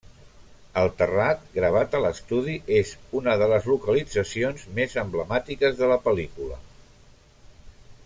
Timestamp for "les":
3.53-3.69